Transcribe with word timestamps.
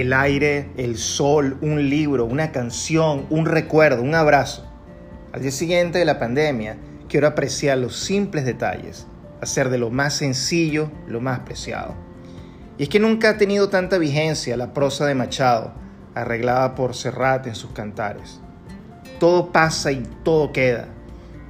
el 0.00 0.12
aire, 0.12 0.68
el 0.76 0.98
sol, 0.98 1.56
un 1.62 1.88
libro, 1.88 2.26
una 2.26 2.52
canción, 2.52 3.24
un 3.30 3.46
recuerdo, 3.46 4.02
un 4.02 4.14
abrazo. 4.14 4.62
Al 5.32 5.40
día 5.40 5.50
siguiente 5.50 5.98
de 5.98 6.04
la 6.04 6.18
pandemia, 6.18 6.76
quiero 7.08 7.26
apreciar 7.26 7.78
los 7.78 7.96
simples 7.96 8.44
detalles, 8.44 9.06
hacer 9.40 9.70
de 9.70 9.78
lo 9.78 9.88
más 9.88 10.12
sencillo 10.12 10.90
lo 11.08 11.22
más 11.22 11.40
preciado. 11.40 11.94
Y 12.76 12.82
es 12.82 12.88
que 12.90 13.00
nunca 13.00 13.30
ha 13.30 13.38
tenido 13.38 13.70
tanta 13.70 13.96
vigencia 13.96 14.58
la 14.58 14.74
prosa 14.74 15.06
de 15.06 15.14
Machado, 15.14 15.72
arreglada 16.14 16.74
por 16.74 16.94
Serrat 16.94 17.46
en 17.46 17.54
sus 17.54 17.70
cantares. 17.70 18.38
Todo 19.18 19.50
pasa 19.50 19.92
y 19.92 20.02
todo 20.24 20.52
queda, 20.52 20.88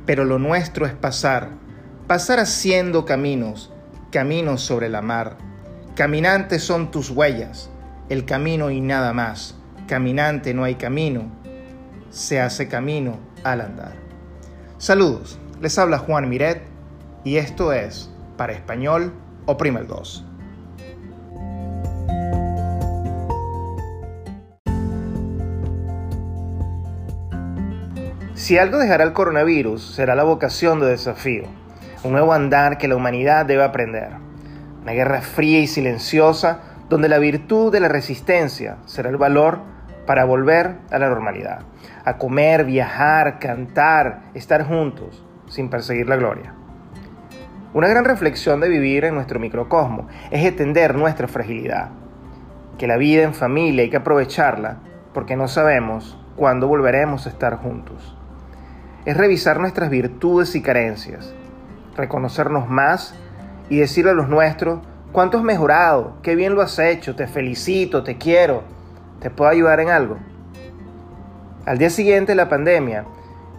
pero 0.06 0.24
lo 0.24 0.38
nuestro 0.38 0.86
es 0.86 0.92
pasar, 0.92 1.50
pasar 2.06 2.38
haciendo 2.38 3.06
caminos, 3.06 3.72
caminos 4.12 4.62
sobre 4.62 4.88
la 4.88 5.02
mar. 5.02 5.36
Caminantes 5.96 6.62
son 6.62 6.92
tus 6.92 7.10
huellas, 7.10 7.70
el 8.08 8.24
camino 8.24 8.70
y 8.70 8.80
nada 8.80 9.12
más. 9.12 9.56
Caminante 9.86 10.52
no 10.54 10.64
hay 10.64 10.74
camino, 10.74 11.30
se 12.10 12.40
hace 12.40 12.68
camino 12.68 13.18
al 13.44 13.60
andar. 13.60 13.92
Saludos, 14.78 15.38
les 15.60 15.78
habla 15.78 15.98
Juan 15.98 16.28
Miret 16.28 16.62
y 17.24 17.36
esto 17.36 17.72
es 17.72 18.10
Para 18.36 18.52
Español 18.52 19.12
o 19.46 19.56
Primer 19.56 19.86
2. 19.86 20.24
Si 28.34 28.58
algo 28.58 28.78
dejará 28.78 29.02
el 29.02 29.12
coronavirus, 29.12 29.94
será 29.94 30.14
la 30.14 30.22
vocación 30.22 30.78
de 30.78 30.86
desafío, 30.86 31.44
un 32.04 32.12
nuevo 32.12 32.32
andar 32.32 32.78
que 32.78 32.86
la 32.86 32.94
humanidad 32.94 33.46
debe 33.46 33.64
aprender. 33.64 34.10
Una 34.82 34.92
guerra 34.92 35.20
fría 35.20 35.58
y 35.60 35.66
silenciosa 35.66 36.60
donde 36.88 37.08
la 37.08 37.18
virtud 37.18 37.72
de 37.72 37.80
la 37.80 37.88
resistencia 37.88 38.76
será 38.86 39.10
el 39.10 39.16
valor 39.16 39.60
para 40.06 40.24
volver 40.24 40.76
a 40.90 40.98
la 40.98 41.08
normalidad, 41.08 41.60
a 42.04 42.16
comer, 42.16 42.64
viajar, 42.64 43.38
cantar, 43.38 44.22
estar 44.34 44.64
juntos, 44.64 45.24
sin 45.48 45.68
perseguir 45.68 46.08
la 46.08 46.16
gloria. 46.16 46.54
Una 47.74 47.88
gran 47.88 48.04
reflexión 48.04 48.60
de 48.60 48.68
vivir 48.68 49.04
en 49.04 49.14
nuestro 49.14 49.40
microcosmo 49.40 50.08
es 50.30 50.44
entender 50.44 50.94
nuestra 50.94 51.28
fragilidad, 51.28 51.90
que 52.78 52.86
la 52.86 52.96
vida 52.96 53.24
en 53.24 53.34
familia 53.34 53.82
hay 53.82 53.90
que 53.90 53.96
aprovecharla 53.96 54.78
porque 55.12 55.36
no 55.36 55.48
sabemos 55.48 56.18
cuándo 56.36 56.68
volveremos 56.68 57.26
a 57.26 57.30
estar 57.30 57.56
juntos. 57.56 58.16
Es 59.04 59.16
revisar 59.16 59.58
nuestras 59.60 59.90
virtudes 59.90 60.54
y 60.54 60.62
carencias, 60.62 61.34
reconocernos 61.96 62.68
más 62.68 63.14
y 63.68 63.78
decirle 63.78 64.12
a 64.12 64.14
los 64.14 64.28
nuestros 64.28 64.80
cuánto 65.12 65.38
has 65.38 65.44
mejorado, 65.44 66.14
qué 66.22 66.34
bien 66.34 66.54
lo 66.54 66.62
has 66.62 66.78
hecho, 66.78 67.16
te 67.16 67.26
felicito, 67.26 68.02
te 68.02 68.18
quiero, 68.18 68.62
te 69.20 69.30
puedo 69.30 69.50
ayudar 69.50 69.80
en 69.80 69.90
algo. 69.90 70.16
Al 71.64 71.78
día 71.78 71.90
siguiente 71.90 72.32
de 72.32 72.36
la 72.36 72.48
pandemia, 72.48 73.04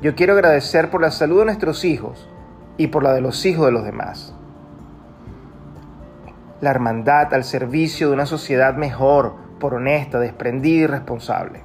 yo 0.02 0.16
quiero 0.16 0.34
agradecer 0.34 0.90
por 0.90 1.02
la 1.02 1.12
salud 1.12 1.40
de 1.40 1.46
nuestros 1.46 1.84
hijos 1.84 2.30
y 2.78 2.88
por 2.88 3.04
la 3.04 3.14
de 3.14 3.22
los 3.22 3.46
hijos 3.46 3.66
de 3.66 3.72
los 3.72 3.84
demás. 3.84 4.34
La 6.62 6.70
hermandad 6.70 7.34
al 7.34 7.44
servicio 7.44 8.08
de 8.08 8.14
una 8.14 8.26
sociedad 8.26 8.76
mejor, 8.76 9.34
por 9.60 9.74
honesta, 9.74 10.20
desprendida 10.20 10.84
y 10.84 10.88
responsable. 10.88 11.64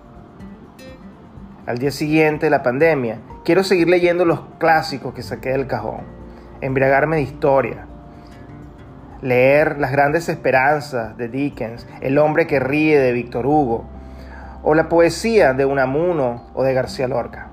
Al 1.67 1.79
día 1.79 1.91
siguiente 1.91 2.47
de 2.47 2.51
la 2.51 2.63
pandemia, 2.63 3.19
quiero 3.45 3.63
seguir 3.63 3.89
leyendo 3.89 4.25
los 4.25 4.41
clásicos 4.59 5.15
que 5.15 5.23
saqué 5.23 5.51
del 5.51 5.67
cajón, 5.67 6.01
embriagarme 6.61 7.17
de 7.17 7.23
historia, 7.23 7.87
leer 9.23 9.79
Las 9.79 9.93
grandes 9.93 10.29
esperanzas 10.29 11.17
de 11.17 11.29
Dickens, 11.29 11.87
El 12.01 12.19
hombre 12.19 12.47
que 12.47 12.61
ríe 12.61 12.99
de 12.99 13.13
Víctor 13.13 13.47
Hugo, 13.47 13.87
o 14.63 14.75
la 14.75 14.89
poesía 14.89 15.55
de 15.55 15.65
Unamuno 15.65 16.45
o 16.55 16.63
de 16.63 16.75
García 16.75 17.09
Lorca. 17.09 17.49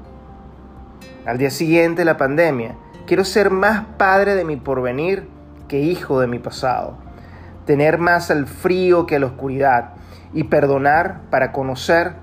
Al 1.25 1.37
día 1.37 1.52
siguiente 1.52 2.05
la 2.05 2.17
pandemia, 2.17 2.75
quiero 3.05 3.23
ser 3.23 3.52
más 3.52 3.85
padre 3.97 4.35
de 4.35 4.45
mi 4.45 4.58
porvenir 4.58 5.27
que 5.67 5.79
hijo 5.79 6.19
de 6.19 6.27
mi 6.27 6.39
pasado, 6.39 6.97
tener 7.65 7.99
más 7.99 8.31
al 8.31 8.47
frío 8.47 9.05
que 9.05 9.15
a 9.15 9.19
la 9.19 9.27
oscuridad 9.27 9.91
y 10.33 10.45
perdonar 10.45 11.21
para 11.29 11.52
conocer 11.52 12.13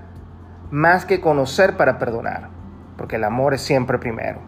más 0.71 1.05
que 1.05 1.21
conocer 1.21 1.77
para 1.77 1.97
perdonar, 1.97 2.49
porque 2.97 3.15
el 3.15 3.23
amor 3.23 3.53
es 3.53 3.61
siempre 3.61 3.97
primero, 3.97 4.39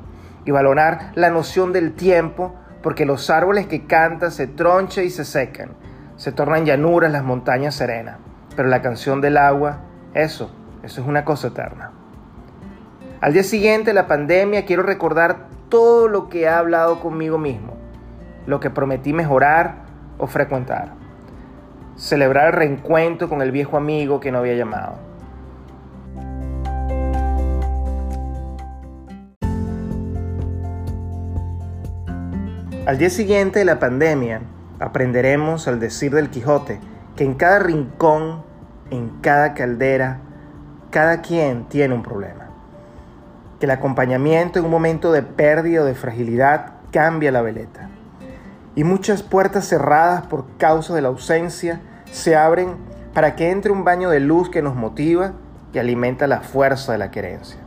y 0.45 0.51
valorar 0.51 1.11
la 1.15 1.29
noción 1.29 1.71
del 1.71 1.93
tiempo 1.93 2.55
porque 2.81 3.05
los 3.05 3.29
árboles 3.29 3.67
que 3.67 3.85
cantan 3.85 4.31
se 4.31 4.47
tronchan 4.47 5.05
y 5.05 5.09
se 5.09 5.25
secan, 5.25 5.71
se 6.15 6.31
tornan 6.31 6.65
llanuras 6.65 7.11
las 7.11 7.23
montañas 7.23 7.75
serenas, 7.75 8.17
pero 8.55 8.69
la 8.69 8.81
canción 8.81 9.21
del 9.21 9.37
agua, 9.37 9.79
eso, 10.13 10.51
eso 10.83 11.01
es 11.01 11.07
una 11.07 11.25
cosa 11.25 11.47
eterna. 11.47 11.91
Al 13.21 13.33
día 13.33 13.43
siguiente 13.43 13.89
de 13.89 13.95
la 13.95 14.07
pandemia 14.07 14.65
quiero 14.65 14.83
recordar 14.83 15.47
todo 15.67 16.07
lo 16.07 16.29
que 16.29 16.41
he 16.41 16.49
hablado 16.49 16.99
conmigo 17.01 17.37
mismo, 17.37 17.73
lo 18.45 18.59
que 18.59 18.69
prometí 18.69 19.13
mejorar 19.13 19.75
o 20.17 20.27
frecuentar, 20.27 20.93
celebrar 21.95 22.47
el 22.47 22.53
reencuentro 22.53 23.29
con 23.29 23.41
el 23.41 23.51
viejo 23.51 23.77
amigo 23.77 24.19
que 24.19 24.31
no 24.31 24.39
había 24.39 24.55
llamado 24.55 25.09
Al 32.85 32.97
día 32.97 33.09
siguiente 33.09 33.59
de 33.59 33.65
la 33.65 33.77
pandemia, 33.77 34.41
aprenderemos 34.79 35.67
al 35.67 35.79
decir 35.79 36.13
del 36.13 36.29
Quijote 36.29 36.79
que 37.15 37.23
en 37.23 37.35
cada 37.35 37.59
rincón, 37.59 38.41
en 38.89 39.09
cada 39.21 39.53
caldera, 39.53 40.21
cada 40.89 41.21
quien 41.21 41.65
tiene 41.65 41.93
un 41.93 42.01
problema. 42.01 42.47
Que 43.59 43.65
el 43.65 43.71
acompañamiento 43.71 44.57
en 44.57 44.65
un 44.65 44.71
momento 44.71 45.11
de 45.11 45.21
pérdida 45.21 45.81
o 45.81 45.85
de 45.85 45.93
fragilidad 45.93 46.73
cambia 46.91 47.31
la 47.31 47.41
veleta. 47.41 47.89
Y 48.75 48.85
muchas 48.85 49.23
puertas 49.23 49.67
cerradas 49.67 50.25
por 50.25 50.45
causa 50.57 50.95
de 50.95 51.01
la 51.01 51.09
ausencia 51.09 51.81
se 52.11 52.35
abren 52.35 52.75
para 53.13 53.35
que 53.35 53.51
entre 53.51 53.71
un 53.71 53.83
baño 53.83 54.09
de 54.09 54.21
luz 54.21 54.49
que 54.49 54.61
nos 54.61 54.75
motiva 54.75 55.33
y 55.73 55.79
alimenta 55.79 56.27
la 56.27 56.39
fuerza 56.39 56.93
de 56.93 56.97
la 56.97 57.11
querencia. 57.11 57.59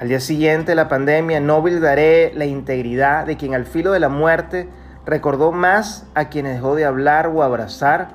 Al 0.00 0.08
día 0.08 0.20
siguiente 0.20 0.72
de 0.72 0.76
la 0.76 0.88
pandemia 0.88 1.40
no 1.40 1.58
olvidaré 1.58 2.32
la 2.34 2.46
integridad 2.46 3.26
de 3.26 3.36
quien 3.36 3.54
al 3.54 3.66
filo 3.66 3.92
de 3.92 4.00
la 4.00 4.08
muerte 4.08 4.66
recordó 5.04 5.52
más 5.52 6.06
a 6.14 6.30
quienes 6.30 6.54
dejó 6.54 6.74
de 6.74 6.86
hablar 6.86 7.26
o 7.26 7.42
abrazar 7.42 8.12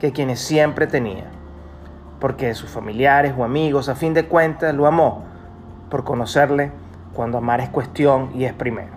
que 0.00 0.10
quienes 0.10 0.40
siempre 0.40 0.88
tenía. 0.88 1.26
Porque 2.18 2.52
sus 2.54 2.68
familiares 2.68 3.32
o 3.38 3.44
amigos 3.44 3.88
a 3.88 3.94
fin 3.94 4.12
de 4.12 4.26
cuentas 4.26 4.74
lo 4.74 4.88
amó 4.88 5.22
por 5.88 6.02
conocerle 6.02 6.72
cuando 7.14 7.38
amar 7.38 7.60
es 7.60 7.68
cuestión 7.68 8.32
y 8.34 8.42
es 8.42 8.52
primero. 8.52 8.94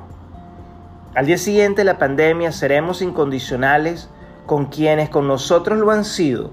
Al 1.14 1.28
día 1.28 1.38
siguiente 1.38 1.82
de 1.82 1.86
la 1.86 2.00
pandemia 2.00 2.52
seremos 2.52 3.04
incondicionales 3.04 4.10
con 4.48 4.66
quienes 4.66 5.10
con 5.10 5.28
nosotros 5.28 5.78
lo 5.78 5.92
han 5.92 6.04
sido 6.04 6.50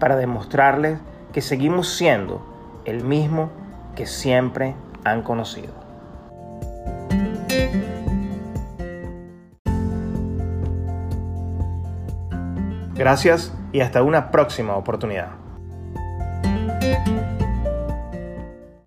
para 0.00 0.16
demostrarles 0.16 0.98
que 1.32 1.40
seguimos 1.40 1.88
siendo 1.88 2.44
el 2.84 3.04
mismo 3.04 3.48
que 3.94 4.06
siempre 4.06 4.74
han 5.04 5.22
conocido. 5.22 5.72
Gracias 12.94 13.54
y 13.72 13.80
hasta 13.80 14.02
una 14.02 14.30
próxima 14.30 14.76
oportunidad. 14.76 15.39